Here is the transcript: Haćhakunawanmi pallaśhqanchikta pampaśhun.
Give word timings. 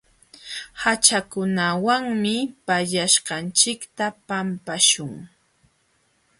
Haćhakunawanmi 0.81 2.35
pallaśhqanchikta 2.65 4.05
pampaśhun. 4.27 5.11